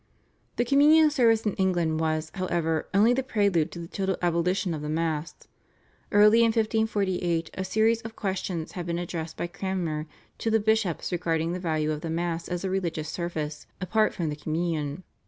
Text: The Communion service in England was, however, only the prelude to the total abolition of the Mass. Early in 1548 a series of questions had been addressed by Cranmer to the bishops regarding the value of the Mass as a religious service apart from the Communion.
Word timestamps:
The 0.55 0.65
Communion 0.65 1.11
service 1.11 1.45
in 1.45 1.53
England 1.57 1.99
was, 1.99 2.31
however, 2.33 2.89
only 2.91 3.13
the 3.13 3.21
prelude 3.21 3.71
to 3.73 3.77
the 3.79 3.87
total 3.87 4.17
abolition 4.19 4.73
of 4.73 4.81
the 4.81 4.89
Mass. 4.89 5.35
Early 6.11 6.39
in 6.39 6.45
1548 6.45 7.51
a 7.53 7.63
series 7.63 8.01
of 8.01 8.15
questions 8.15 8.71
had 8.71 8.87
been 8.87 8.97
addressed 8.97 9.37
by 9.37 9.45
Cranmer 9.45 10.07
to 10.39 10.49
the 10.49 10.59
bishops 10.59 11.11
regarding 11.11 11.51
the 11.53 11.59
value 11.59 11.91
of 11.91 12.01
the 12.01 12.09
Mass 12.09 12.47
as 12.47 12.63
a 12.63 12.69
religious 12.71 13.09
service 13.09 13.67
apart 13.79 14.15
from 14.15 14.29
the 14.29 14.35
Communion. 14.35 15.03